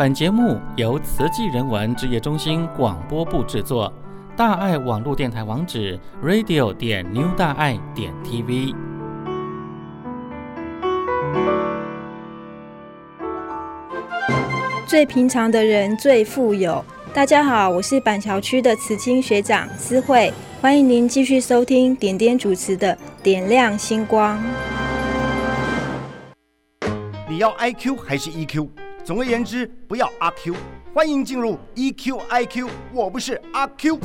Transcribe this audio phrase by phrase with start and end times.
[0.00, 3.92] 本节目由慈济人文职业中心广播部制作。
[4.34, 8.74] 大爱网络电台网址：radio 点 new 大爱点 tv。
[14.86, 16.82] 最平常的人最富有。
[17.12, 24.42] 大家好，我是板桥区的慈青学长思慧，欢迎您继续收听点点主持的《点亮星光》。
[27.28, 28.66] 你要 IQ 还是 EQ？
[29.04, 30.54] 总而言之，不要阿 Q。
[30.92, 33.98] 欢迎进入 EQ IQ，我不是阿 Q。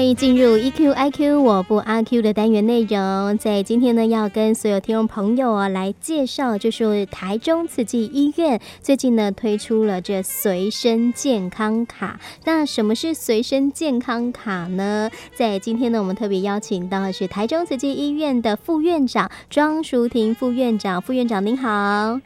[0.00, 3.36] 欢迎进入 EQ IQ，我不阿 Q 的单元内容。
[3.36, 12.18] 在今天呢，要跟所有听众朋友啊来介绍，就是台中慈济医院最近呢推出了这随身健康卡。
[12.46, 15.10] 那什么是随身健康卡呢？
[15.34, 21.02] 在今天呢，我们特别邀请到的是台中慈济医院的副院长庄淑婷副院长。
[21.02, 22.18] 副院长您好，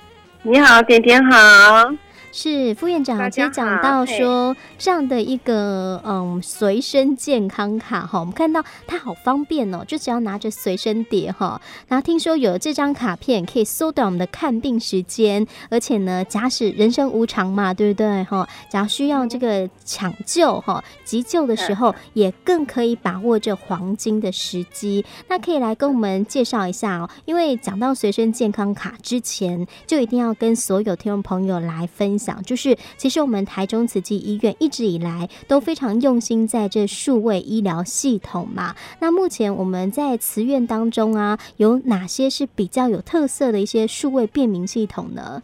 [0.44, 1.92] 你好，点点好。
[2.36, 18.48] 是副院长，其实讲到说这样的一个嗯随身健康卡哈，我们看到它好方便哦，就只要拿着随身碟哈，然后听说有这张卡片可以缩短我们的看病时间，而且呢，假使人生无常嘛，对不对哈？
[18.68, 25.04] 假如需要这个抢救哈、急救的时候， 也更可以把握这黄金的时机。
[25.28, 32.23] 那可以来跟我们介绍一下哦，因为讲到随身健康卡之前，就一定要跟所有听众朋友来分享。
[32.24, 38.74] 讲就是，其实我们台中慈济医院一直以来都非常用心在这数位医疗系统嘛。
[39.00, 45.42] 那目前我们在慈院当中啊，有哪些是比较有特色的一些数位便民系统呢？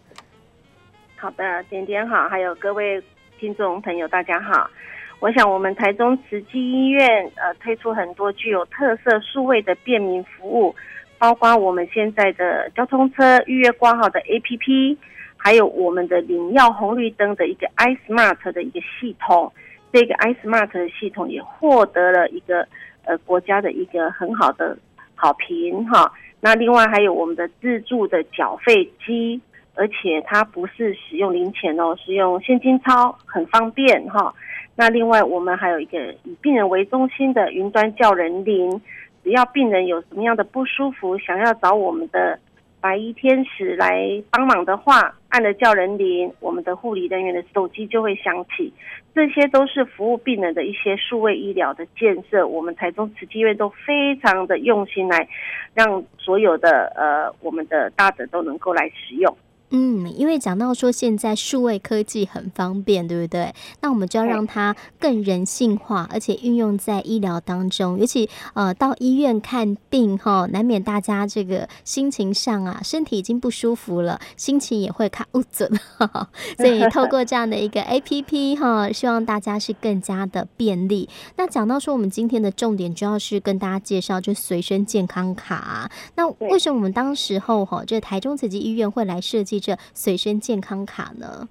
[1.16, 3.02] 好的，点点好，还有各位
[3.38, 4.70] 听众朋友，大家好。
[5.18, 10.74] 我想我们台中慈济医院呃推出很多具有特色数位的便民服务，
[11.18, 14.96] 包括我们现在的交通车预约挂号的 APP。
[15.42, 19.50] 还有我们的领药红绿灯的一个 iSmart 的一个系统，
[19.90, 22.68] 这个 iSmart 的系统也获得了一个
[23.06, 24.76] 呃国家的一个很好的
[25.14, 26.12] 好评哈。
[26.42, 29.40] 那另外还有我们的自助的缴费机，
[29.74, 34.34] 而且它不是使用零钱哦，是用现金钞，很方便哈。
[34.76, 38.78] 那另外我们还有一个以病人为中心的云端叫人铃，
[39.24, 42.38] 只要病人有什么样的不舒服，想要找我们的。
[42.80, 48.72] 白衣天使来帮忙的话，按了叫人铃，我们的护理人员的手机就会响起。
[49.14, 52.46] 这些都是服务病人的一些数位医疗的建设。
[52.46, 55.28] 我们台中慈济医院都非常的用心来，
[55.74, 59.36] 让所有的呃我们的大者都能够来使用。
[59.72, 63.54] 嗯，因为讲到说现在数位科技很方便，对不对？
[63.80, 67.96] 那我们就要让它更人性化，而且运用在医疗当中。
[67.96, 75.70] 尤其呃到医院看病哈，难免大家这个心情上啊，身体已经不舒服了，心情也会卡不准。
[76.58, 81.08] 所以 透过这样的一个 APP 哈，希望大家是更加的便利。
[81.36, 85.88] 那讲到说我们今天的重点主要是跟大家介绍就随身健康卡。
[86.16, 89.59] 那为什么我们当时候哈，这台中慈济医院会来设计？
[89.60, 91.48] 这随身健康卡呢？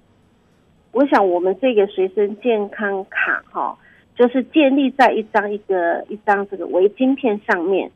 [0.92, 3.78] 我想我们这个随身健康卡哈，
[4.16, 7.88] 就是建立在一张一个一张这个微晶片上面。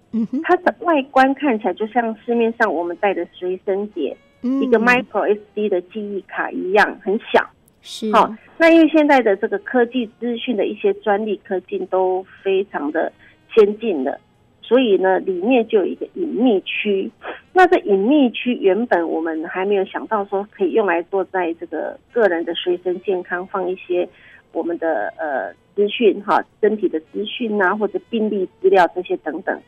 [0.45, 7.45] 它的外观看起来就像市面上我们带的随身碟，嗯，一个 micro SD 的记忆卡一样，很小。
[7.83, 13.13] 是，好，那因为现在的这个科技资讯的一些专利科技都非常的
[13.53, 14.19] 先进了。
[14.67, 17.11] 所以呢，里面就有一个隐秘区。
[17.53, 24.09] 那这隐秘区原本我们还没有想到说可以用来做在这个个人的随身健康放一些
[24.53, 29.61] 我们的呃资讯哈，身体的资讯啊，或者病历资料这些等等。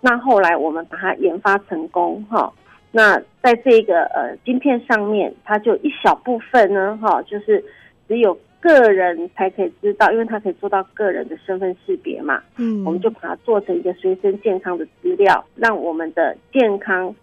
[0.00, 2.52] 那后来我们把它研发成功哈。
[2.92, 7.62] 那在这个呃晶片上面，它就一小部分呢哈，就是
[8.06, 8.38] 只有。
[8.60, 12.42] 个人才可以知道，因为他可以做到个人的身份识别嘛。
[12.56, 17.14] 嗯，我们就把它做成一个随身健康的资料，让我们的健康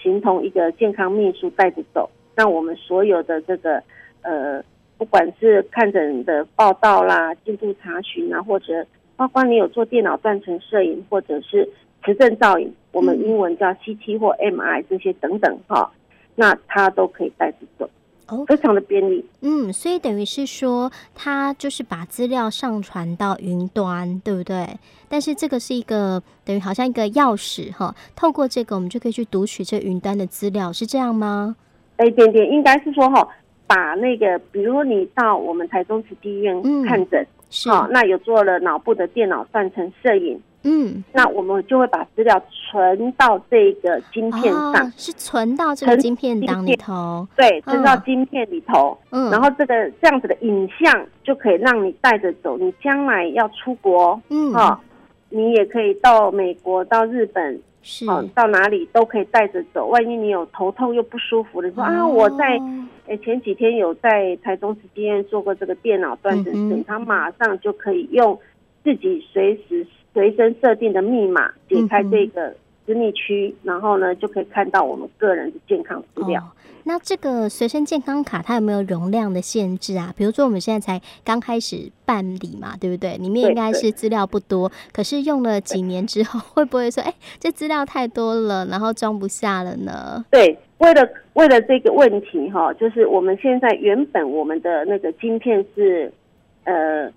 [0.00, 3.82] 形同一个健康秘书带着走，让我们所有的这个
[4.22, 4.62] 呃，
[4.96, 8.86] 不管是看诊的报道啦、进度查询啊，或者
[9.16, 11.68] 包括你有做电脑断层摄影或者是
[12.04, 15.90] 磁振造影，我们英文叫 CT 或 MRI 这些等等哈，
[16.34, 17.88] 那它都可以带着走。
[18.46, 24.78] 非常的便利，嗯，所以等于是说，它就是把资料上传到云端，对不对？
[25.08, 31.56] 但是这个是一个等于好像一个钥匙哈，透过这个我们就可以去读取这云端的资料，是这样吗？
[31.96, 33.28] 哎，点点应该是说哈，
[33.66, 48.96] 把那个，比如你到我们台中慈济医院看诊，嗯，是，那有做了脑部的电脑断层摄影，嗯，那我们就会把资料存到这个晶片上，哦、是存到这个晶片档里头，对，存到晶片里头。
[49.10, 54.78] 嗯，然后这个这样子的影像就可以让你带着走，你将来要出国，嗯，哈、哦，
[55.30, 59.86] 你也可以到美国、到日本，是，哦，到哪里都可以带着走。
[59.88, 62.60] 万一你有头痛又不舒服的时候，说、哦、啊，我在
[63.06, 68.38] 诶前几天有在台中慈济医院做过这个电脑断层诊，他、嗯、马上就可以用
[68.84, 69.84] 自己随时。
[70.14, 72.54] 随身设定的密码，解开这个
[72.84, 76.40] 私密区，然后呢，就可以看到我们个人的健康资料。
[76.42, 76.44] 哦，
[76.84, 80.12] 那这个随身健康卡它有没有容量的限制啊？
[80.16, 83.16] 比如说我们现在才刚开始办理嘛，对不对？
[83.16, 90.24] 里面应该是资料不多，可是用了几年之后， 会不会说，哎，这资料太多了，然后装不下了呢？
[90.30, 96.12] 对，为了为了这个问题哈，就是我们现在原本我们的那个晶片是，
[96.64, 97.10] 呃。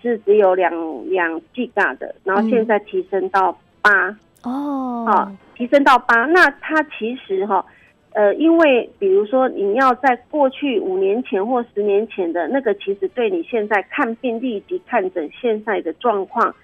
[0.00, 0.72] 是只有两
[1.08, 6.26] 两 G 的，然后现在提升到八哦，好，提升到八。
[6.26, 7.64] 那它其实哈，
[8.12, 16.54] 呃，因为比如说你要在过去五年前或十年前的那个，其实对你现在看病以及看诊现在的状况，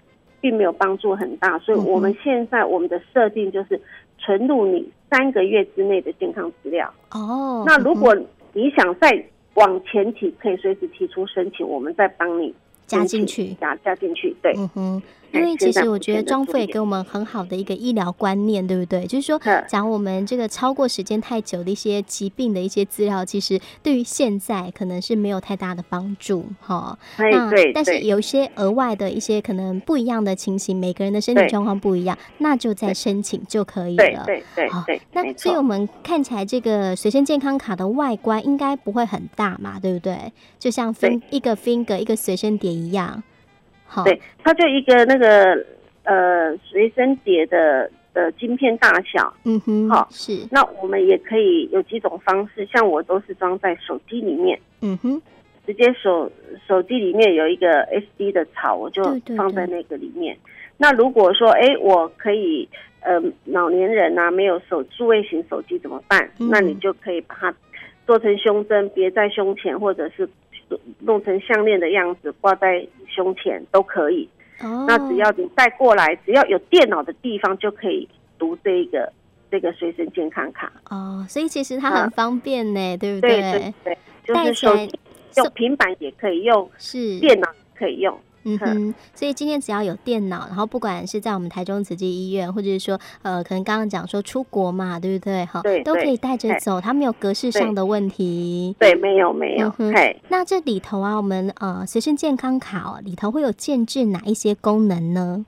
[0.40, 1.58] 并没有帮助很大。
[1.58, 3.80] 所以我们现在我们的设定就是
[4.18, 7.64] 存入你三个月之内的健康资料哦。
[7.66, 8.16] 那如果
[8.52, 12.54] 你想再往前提，可以随时提出申请，我们再帮你。
[12.86, 15.02] 加进去，加加进去，对，嗯哼，
[15.34, 19.06] 因为其实我觉得庄父也给我们很好的一个医疗观念，对不对？
[19.06, 26.98] 就是说，讲我们这个超过时间太久的一些疾病的一些资料，其实对于现在可能是没有太大的帮助，哈。
[27.16, 34.22] 那但是有一些额外的一些可能不一样的情形，每个人的身体状况不一样，那就再申请就可以了。
[34.26, 34.84] 对对好，
[35.14, 40.30] 那所以我们看起来这个随身健康卡的外观应该不会很大嘛，对不对？
[40.58, 42.74] 就像分一个 finger 一个随身碟。
[42.74, 43.22] 一样，好，
[44.04, 45.64] 对，它就一个那个
[46.04, 50.46] 呃随身碟的的晶片大小，嗯哼，好是。
[50.50, 55.22] 那我们也可以有几种方式，像我都是装在手机里面，嗯哼，
[55.66, 56.30] 直接手
[56.66, 59.02] 手机里面有一个 SD 的槽，我就
[59.36, 60.34] 放在那个里面。
[60.34, 60.50] 对对对。
[60.76, 62.68] 那如果说哎，我可以
[63.00, 66.28] 呃老年人啊没有手数位型手机怎么办？
[66.40, 66.48] 嗯。
[66.50, 67.54] 那你就可以把它
[68.06, 70.28] 做成胸针，别在胸前，或者是。
[71.00, 72.84] 弄成项链的样子挂在
[73.14, 74.28] 胸前都可以。
[74.60, 78.08] 哦，那只要你带过来，只要有电脑的地方就可以
[78.38, 79.12] 读这个
[79.50, 80.72] 这个随身健康卡。
[80.90, 83.40] 哦，所以其实它很方便呢，啊，对不对？
[83.40, 84.98] 对对对，就是手机
[85.36, 88.18] 用平板也可以用，是电脑可以用。
[88.44, 95.44] 嗯哼，所以今天只要有电脑，然后不管是在我们台中慈济医院，或者是说呃，可能刚刚讲说出国嘛，对不对？
[95.46, 98.76] 哈，对，都可以带着走，它没有格式上的问题。
[98.78, 99.72] 对，没有没有。
[99.78, 105.46] 嗯、嘿，那这里头啊，我们呃随身健康卡哦，里头会有建制哪一些功能呢？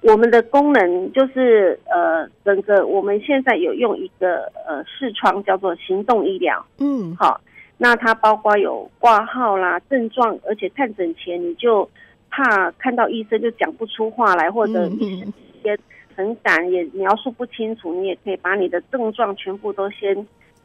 [0.00, 6.64] 我们的功能就是呃，整个我们现在有用一个呃视窗叫做行动医疗。
[6.78, 7.38] 嗯，好。
[7.82, 11.88] 那它包括有挂号啦、症状，而且看诊前你就
[12.28, 15.32] 怕看到医生就讲不出话来，或者医生
[15.64, 15.78] 也
[16.14, 20.14] 很赶，也描述不清楚，你也可以把你的症状全部都先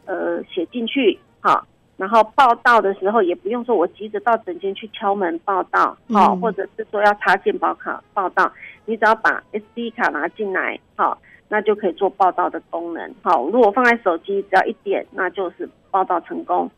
[0.04, 1.66] 呃写进去，好，
[1.96, 8.52] 然后报到的时候也不用说我急着到诊间去敲门报到，好，或者是说要插健保卡报到，
[8.84, 11.18] 你只要把 SD 卡拿进来，好。
[11.48, 13.16] 那就可以做报道的功能。
[13.22, 16.70] 好，如果放在手机，只要一点，那就是报道成功。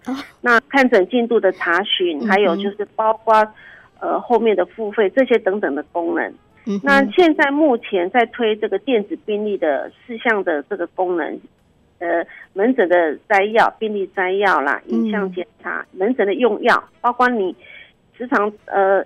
[0.42, 3.34] 那看诊进度的查询，还有就是包括
[4.00, 6.32] 呃后面的付费这些等等的功能。
[6.84, 11.40] 那现在目前在推这个电子病历的四项的这个功能，
[11.98, 17.56] 呃，门诊的摘要、病历摘要啦，影像检查、门诊的用药，包括你
[18.16, 19.04] 时常呃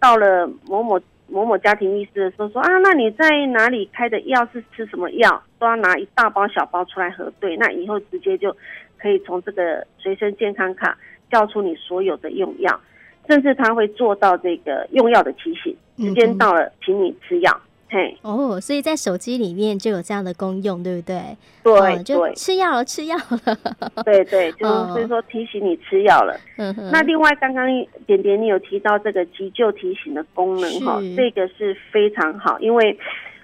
[0.00, 1.00] 到了某某。
[1.28, 7.56] 某某家庭医师的时候说啊，那你在哪里开的药是吃什么药，都要拿一大包小包出来核对。
[7.56, 8.54] 那以后直接就
[9.02, 10.96] 可以从这个随身健康卡
[11.30, 12.80] 叫出你所有的用药，
[13.28, 17.60] 甚至他会做到这个用药的提醒，时间到了，请你吃药。
[17.90, 21.20] 嘿，哦，所以在手机里面就有这样的功用，对不对？
[21.62, 24.02] 对，哦、就吃药了，吃药了。
[24.02, 24.66] 对对， 就
[24.98, 26.34] 是说提醒你吃药了。
[26.56, 26.90] 嗯哼。
[26.90, 27.66] 那另外，刚刚
[28.06, 32.98] 点点你有提到这个急救提醒的功能哈，这个是非常好，因为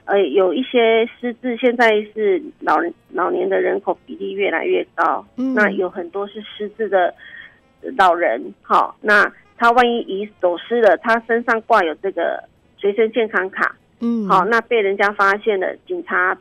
[0.08, 7.14] 呃有一些失智，现在是老人老年的人口比例越来越高，嗯、那有很多是失智的
[7.98, 12.42] 老人，好，那他万一遗走失了，他身上挂有这个
[12.78, 13.76] 随身健康卡。
[14.00, 16.34] 嗯，好，那被人家发现了，警察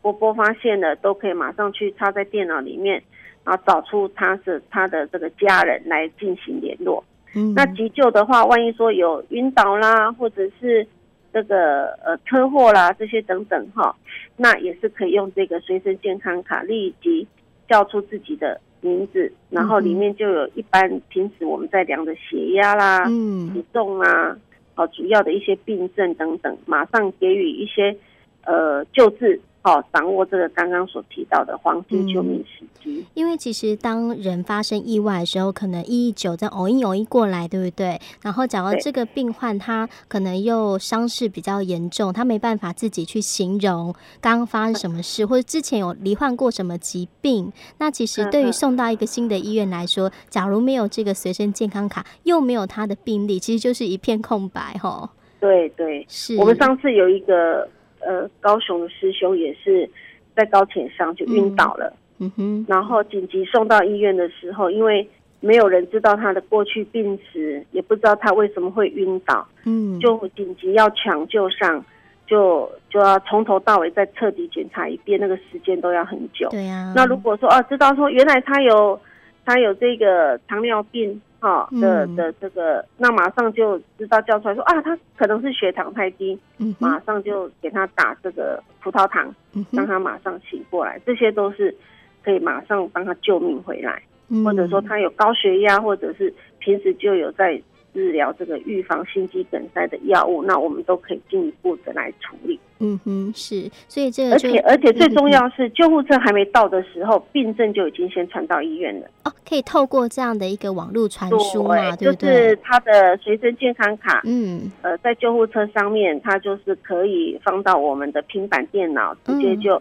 [0.00, 3.02] 波波发现了，都可以马上去插在电脑里面，
[3.44, 7.04] 然后找出他是他的这个家人来进行联络。
[7.34, 10.86] 嗯，那急救的话，万一说有晕倒啦，或者是
[11.32, 13.94] 这个呃车祸啦这些等等哈，
[14.36, 17.26] 那也是可以用这个随身健康卡立即
[17.68, 24.36] 叫出自己的名字，然后里面就有一般平时我们在量的血压啦、嗯、体重啊，
[24.74, 27.96] 好主要的一些病症等等，马上给予一些
[28.44, 29.40] 呃救治。
[29.64, 32.98] 好，掌握这个刚刚所提到的黄金救命时机。
[32.98, 38.00] 嗯，因为其实当人发生意外的时候，可能一一九这样偶一偶一过来，对不对？
[38.22, 47.52] 然后假如这个病患他可能又伤势比较严重，他没办法自己去形容刚刚发生什么事，或者之前有罹患过什么疾病。
[47.78, 55.08] 那其实对于送到一个新的医院来说，假如没有这个随身健康卡，又没有他的病历，其实就是一片空白，吼。
[55.38, 57.68] 对对，是我们上次有一个。
[58.06, 59.88] 呃，高雄的师兄也是
[60.34, 65.08] 在高铁上就晕倒了，嗯，嗯哼，然后紧急送到医院的时候，因为
[65.40, 71.84] 没有人知道他的过去病史，也不知道他为什么会晕倒，嗯，就紧急要抢救上，
[72.26, 76.48] 就就要从头到尾再彻底检查一遍，那个时间都要很久。
[76.50, 78.98] 对呀，那如果说啊，知道说原来他有
[79.44, 81.20] 他有这个糖尿病。
[81.42, 91.76] 哈的的这个，那马上就知道叫出来说啊，他可能是血糖太低，嗯，马上就给他打这个葡萄糖，嗯，让他马上醒过来，这些都是
[92.22, 97.60] 可以马上帮他救命回来，嗯，或者说他有高血压，或者是平时就有在。
[97.92, 102.58] 治疗这个预防心肌梗塞的药物，那我们都可以进一步的来处理。
[102.78, 109.06] 嗯哼，是，所以这个，而且而且最重要是，救护车还没到的时候，病症就已经先传到医院了。
[109.24, 112.28] 哦，可以透过这样的一个网络传输嘛，对不对？
[112.28, 119.80] 就是他的随身健康卡，嗯，呃，在救护车上面，它就是可以放到我们的平板电脑，直接就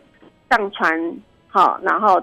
[0.52, 2.22] 上传，好，然后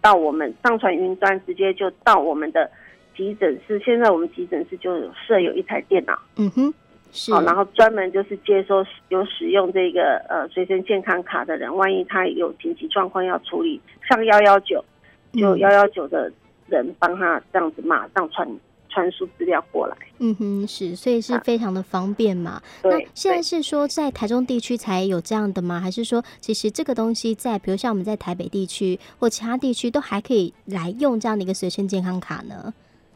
[0.00, 2.70] 到我们上传云端，直接就到我们的。
[3.16, 6.74] 急诊室现在我们急诊室就设有一台电脑，嗯哼，
[7.12, 14.84] 是，好，然后专门就是接收有使用这个呃随身健康卡的人，万一他有紧急状况要处理，上幺幺九，
[15.32, 16.32] 就幺幺九的
[16.68, 18.48] 人帮他这样子马上传
[18.88, 22.52] 传输资料过来，嗯哼，是，所以是非常的方便嘛。
[22.52, 25.80] 啊、那现在是说在台中地区才有这样的吗？
[25.80, 32.72] 还是说其实这个东西在比如像我们在台北地区或其他地区都还可以来用这样的一个随身健康卡呢？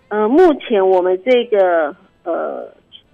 [0.09, 1.95] 呃，目前我们这个
[2.25, 2.69] 呃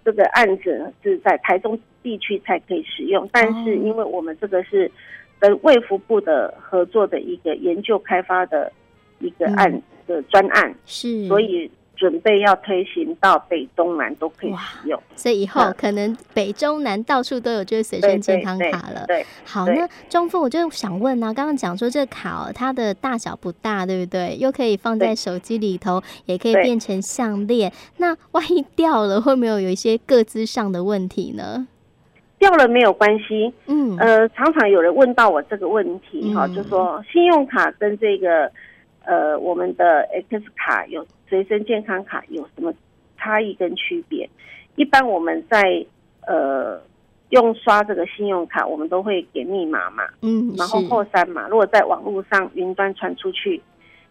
[0.05, 4.91] 这个案子是在台中地区才可以使用，但是因为我们这个是
[5.39, 8.73] 跟卫福部的合作的一个研究开发的
[9.21, 11.71] 一个案的专案，是，所以。
[11.95, 19.05] 准备要推行到北中南都可以使用，所以以后可能北中南到处都有这个随身健康卡了。
[19.07, 24.37] 对，好，那中富我就想问呢、啊，刚刚讲说这个卡哦，它的大小不大，对不对？
[24.41, 27.73] 又可以放在手机里头，也可以变成项链。
[27.99, 31.69] 那万一掉了，会没有有一些个资上的问题呢？
[32.39, 38.51] 掉了没有关系，嗯，呃，常常有人问到我这个问题，哈、嗯，就说信用卡跟这个。
[39.05, 42.73] 呃，我们的 X 卡有随身健康卡有什么
[43.19, 44.29] 差异跟区别？
[44.77, 45.85] 一般我们在
[46.27, 46.81] 呃
[47.31, 51.49] 用刷这个信用卡，我们都会给密码嘛，嗯，然后后三码。
[51.49, 53.61] 如果在网络上云端传出去，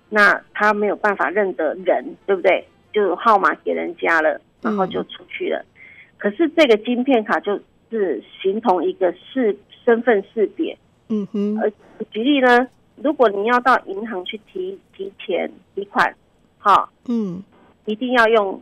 [0.09, 2.65] 那他没有办法认得人，对不对？
[2.93, 5.59] 就号码给人家了，然后就出去了。
[5.59, 5.71] 嗯、
[6.17, 7.57] 可是这个晶片卡就
[7.89, 11.57] 是形同一个识身份识别，嗯哼。
[11.59, 11.71] 呃，
[12.11, 12.67] 举例呢？
[13.03, 16.13] 如果你要到银行去提提钱提款，
[16.57, 17.41] 好，嗯，
[17.85, 18.61] 一定要用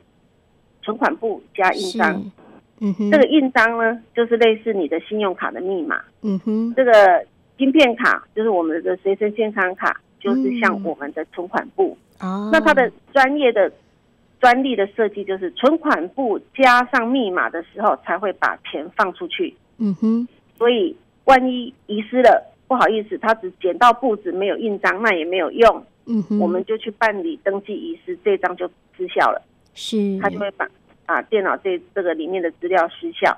[0.81, 2.24] 存款簿加印章，
[2.79, 6.91] 嗯哼，这个印章呢，就是类似你的信用卡的密码，嗯哼，这个
[7.58, 13.69] 芯片卡就是我们的随身健康卡，就是像我们的存款簿，哦，那它的专业的
[14.39, 20.27] 专利的设计就是存款簿加上密码的时候才会把钱放出去，嗯哼，
[20.58, 22.46] 所以万一遗失了。
[22.70, 25.84] 不好意思，他只捡到簿子，没有印章，那也没有用。
[26.06, 29.42] 嗯哼，我们就去办理登记遗失，这张就失效了。
[29.74, 30.70] 是，他就会把
[31.08, 33.36] 啊电脑这这个里面的资料失效，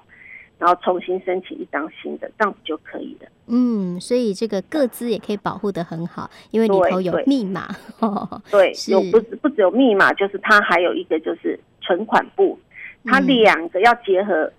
[0.60, 3.30] 然后重新申请一张新的，这样子就可以了。
[3.48, 7.74] 嗯，所以这个个资也可以保护的很好，因为里头有密码。
[8.52, 12.60] 对，有不不只有密码，就是它还有一个就是存款簿，
[13.06, 14.52] 它两个要结合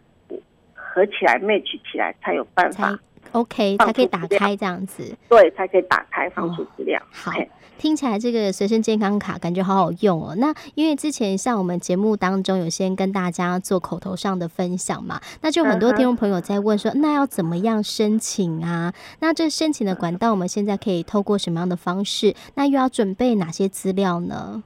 [0.75, 2.99] 合起来 match 起来才有办法。
[3.33, 7.01] OK，才可以打开这样子，对，才可以打开放出资料。
[7.01, 7.33] 哦、好，
[7.79, 10.35] 听起来这个随身健康卡感觉好好用哦。
[10.37, 18.93] 那因为之前像我们节目当中有先跟大家做口头上的分享嘛，那就很多听众朋友在问说，那要怎么样申请啊？
[19.21, 22.35] 那这申请的管道我们现在可以透过什么样的方式？
[22.55, 24.63] 那又要准备哪些资料呢？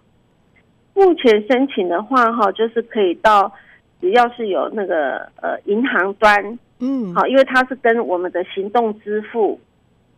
[0.94, 3.52] 目前申请的话，哈，就是可以到
[4.00, 6.58] 只要是有那个呃银行端。
[6.80, 9.59] 嗯，好，因为它是跟我们的行动支付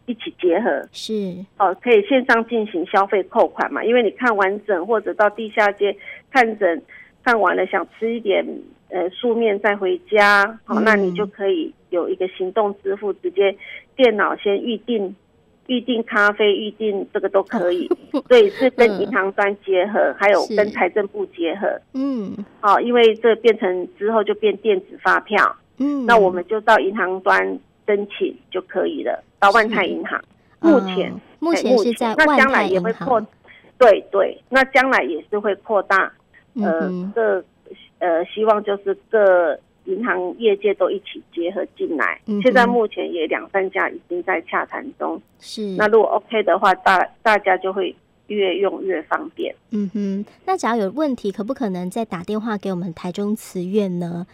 [0.06, 1.12] 一起结合，是
[1.58, 3.84] 哦，可以线上进行消费扣款嘛？
[3.84, 5.96] 因为你看完整或者到地下街
[6.30, 6.82] 看诊，
[7.24, 8.44] 看完了想吃一点
[8.90, 13.56] 呃素面再回家，好、嗯，那你就可以有一个行动支付，直接
[13.96, 15.14] 电脑先预定。
[15.68, 17.86] 预定咖啡，预定这个都可以，
[18.26, 21.68] 所以是跟银行端结合，嗯、还有跟财政部结合。
[21.92, 25.54] 嗯，好，因为这变成之后就变电子发票。
[25.78, 30.22] 嗯，那我们就到银行端申请就可以了，到万泰银行。
[30.60, 32.36] 目前、哦，目前是在万泰。
[32.36, 33.20] 那将来也会扩，
[33.78, 36.12] 对对，那将来也是会扩大。
[36.54, 37.44] 呃，这
[37.98, 39.58] 呃，希望就是各。
[39.84, 45.18] 银行业界都一起结合进来，嗯，现在目前也两三家已经在洽谈中。
[45.38, 49.54] 是，那如果 OK 的话，大大家就会越用越方便。
[49.70, 54.26] 嗯哼，那只要有问题，可不可能再打电话给我们台中慈院呢？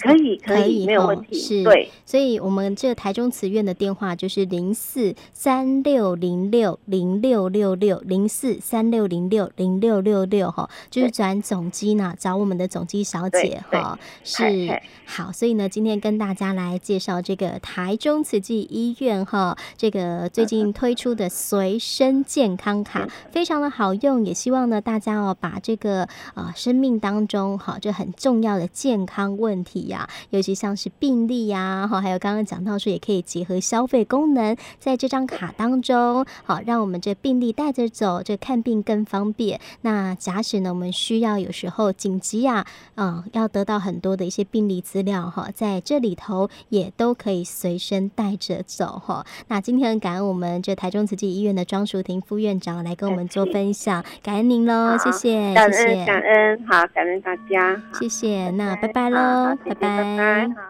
[0.00, 1.38] 可以，可以，没有问题。
[1.38, 13.98] 是，对，所以我们这个台中慈院的电话就是零四三六零六零六六六零四三六零六零六六六哈，就是转总机呢，找我们的总机小姐哈。
[14.22, 29.77] 是好，所以呢，今天跟大家来介绍这个台中慈济医院哈，这个最近 推出的随身健康卡非常的好用，也希望呢大家哦把这个啊生命当中哈这很重要的健康问题。
[29.86, 39.60] 呀，尤其像是病例呀，哈，还有刚刚讲到说，也可以结合消费功能，在这张卡当中，好，让我们这病历带着走，这看病更方便。
[39.82, 42.66] 那假使呢，我们需要有时候紧急呀，
[42.96, 49.24] 嗯，要得到很多的一些病历资料，哈，在这里头也都可以随身带着走，哈。
[49.48, 59.57] 那今天很感恩我们这台中慈济医院的庄淑婷副院长来跟我们做分享，感恩您喽，谢谢，谢谢，感恩，好，感恩大家，谢谢，那拜拜喽。
[59.64, 60.48] 拜拜。